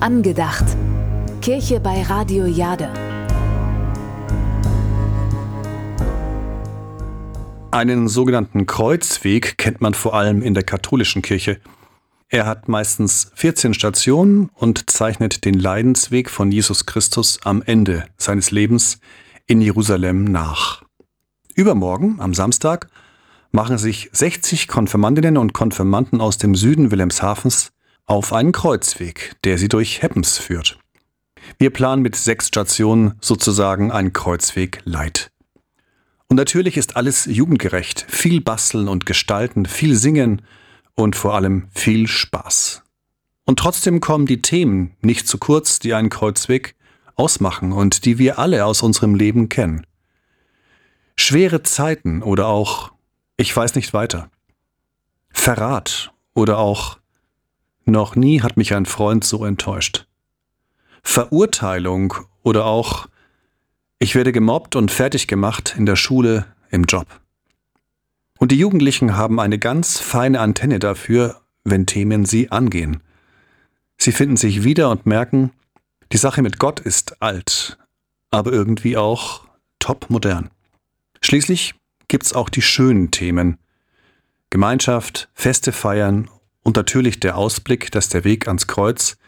[0.00, 0.64] Angedacht.
[1.42, 2.88] Kirche bei Radio Jade.
[7.70, 11.60] Einen sogenannten Kreuzweg kennt man vor allem in der katholischen Kirche.
[12.30, 18.50] Er hat meistens 14 Stationen und zeichnet den Leidensweg von Jesus Christus am Ende seines
[18.50, 19.00] Lebens
[19.46, 20.82] in Jerusalem nach.
[21.54, 22.88] Übermorgen, am Samstag,
[23.50, 27.72] machen sich 60 Konfirmandinnen und Konfirmanden aus dem Süden Wilhelmshavens
[28.06, 30.78] auf einen Kreuzweg, der sie durch Heppens führt.
[31.58, 35.30] Wir planen mit sechs Stationen sozusagen einen Kreuzweg Light.
[36.28, 40.42] Und natürlich ist alles jugendgerecht, viel basteln und gestalten, viel singen
[40.94, 42.82] und vor allem viel Spaß.
[43.46, 46.74] Und trotzdem kommen die Themen nicht zu kurz, die einen Kreuzweg
[47.14, 49.86] ausmachen und die wir alle aus unserem Leben kennen.
[51.16, 52.92] Schwere Zeiten oder auch
[53.38, 54.30] ich weiß nicht weiter.
[55.30, 56.98] Verrat oder auch
[57.86, 60.06] noch nie hat mich ein Freund so enttäuscht.
[61.02, 63.08] Verurteilung oder auch
[64.00, 67.06] ich werde gemobbt und fertig gemacht in der Schule, im Job.
[68.38, 73.02] Und die Jugendlichen haben eine ganz feine Antenne dafür, wenn Themen sie angehen.
[73.96, 75.52] Sie finden sich wieder und merken,
[76.12, 77.78] die Sache mit Gott ist alt,
[78.30, 79.42] aber irgendwie auch
[79.78, 80.50] top modern.
[81.20, 81.74] Schließlich
[82.08, 83.58] gibt's auch die schönen Themen.
[84.50, 86.28] Gemeinschaft, Feste feiern
[86.62, 89.18] und natürlich der Ausblick, dass der Weg ans Kreuz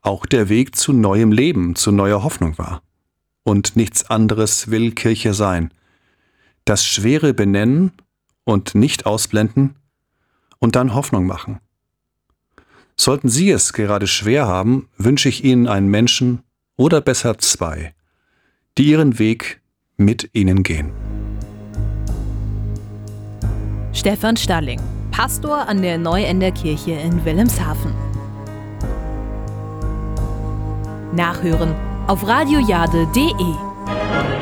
[0.00, 2.82] auch der Weg zu neuem Leben, zu neuer Hoffnung war.
[3.44, 5.72] Und nichts anderes will Kirche sein.
[6.64, 7.92] Das Schwere benennen
[8.44, 9.76] und nicht ausblenden
[10.58, 11.60] und dann Hoffnung machen.
[12.96, 16.42] Sollten Sie es gerade schwer haben, wünsche ich Ihnen einen Menschen
[16.76, 17.94] oder besser zwei,
[18.78, 19.60] die Ihren Weg
[19.96, 21.11] mit Ihnen gehen.
[24.02, 24.80] Stefan Stalling
[25.12, 27.94] Pastor an der Neuenderkirche in Wilhelmshaven.
[31.14, 31.72] Nachhören
[32.08, 34.41] auf radiojade.de